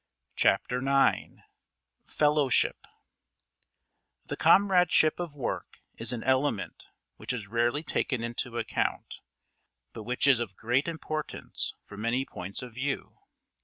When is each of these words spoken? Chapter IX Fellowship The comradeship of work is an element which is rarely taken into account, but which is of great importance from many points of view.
Chapter 0.35 0.79
IX 0.79 1.41
Fellowship 2.05 2.87
The 4.25 4.35
comradeship 4.35 5.19
of 5.19 5.35
work 5.35 5.79
is 5.95 6.11
an 6.11 6.23
element 6.23 6.87
which 7.17 7.31
is 7.31 7.45
rarely 7.45 7.83
taken 7.83 8.23
into 8.23 8.57
account, 8.57 9.21
but 9.93 10.01
which 10.01 10.25
is 10.25 10.39
of 10.39 10.57
great 10.57 10.87
importance 10.87 11.75
from 11.83 12.01
many 12.01 12.25
points 12.25 12.63
of 12.63 12.73
view. 12.73 13.11